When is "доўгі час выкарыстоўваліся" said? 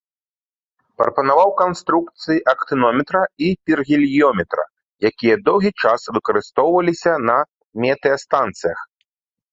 5.51-7.13